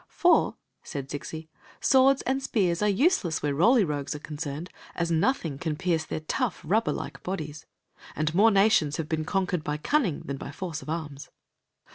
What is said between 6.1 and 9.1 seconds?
tough, rubber like bodies. And more nations have